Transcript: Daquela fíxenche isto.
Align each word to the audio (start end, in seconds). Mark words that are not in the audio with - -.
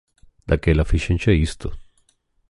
Daquela 0.47 0.83
fíxenche 0.91 1.31
isto. 1.47 1.67